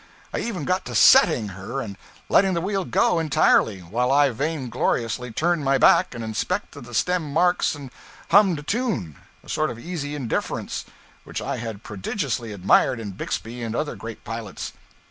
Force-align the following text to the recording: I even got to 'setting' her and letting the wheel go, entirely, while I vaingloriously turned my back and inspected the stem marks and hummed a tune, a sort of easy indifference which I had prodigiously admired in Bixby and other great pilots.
I 0.33 0.39
even 0.39 0.63
got 0.65 0.83
to 0.85 0.95
'setting' 0.95 1.49
her 1.49 1.79
and 1.79 1.95
letting 2.27 2.55
the 2.55 2.61
wheel 2.61 2.85
go, 2.85 3.19
entirely, 3.19 3.81
while 3.81 4.11
I 4.11 4.31
vaingloriously 4.31 5.31
turned 5.33 5.63
my 5.63 5.77
back 5.77 6.15
and 6.15 6.23
inspected 6.23 6.85
the 6.85 6.95
stem 6.95 7.31
marks 7.31 7.75
and 7.75 7.91
hummed 8.31 8.57
a 8.57 8.63
tune, 8.63 9.17
a 9.43 9.47
sort 9.47 9.69
of 9.69 9.77
easy 9.77 10.15
indifference 10.15 10.85
which 11.23 11.39
I 11.39 11.57
had 11.57 11.83
prodigiously 11.83 12.51
admired 12.51 12.99
in 12.99 13.11
Bixby 13.11 13.61
and 13.61 13.75
other 13.75 13.95
great 13.95 14.23
pilots. 14.23 14.73